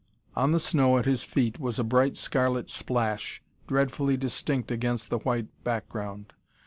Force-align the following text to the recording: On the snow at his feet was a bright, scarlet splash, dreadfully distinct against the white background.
On 0.35 0.51
the 0.51 0.59
snow 0.59 0.97
at 0.97 1.05
his 1.05 1.21
feet 1.21 1.59
was 1.59 1.77
a 1.77 1.83
bright, 1.83 2.17
scarlet 2.17 2.71
splash, 2.71 3.39
dreadfully 3.67 4.17
distinct 4.17 4.71
against 4.71 5.11
the 5.11 5.19
white 5.19 5.45
background. 5.63 6.33